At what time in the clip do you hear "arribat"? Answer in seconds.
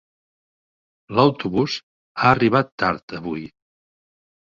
2.41-2.75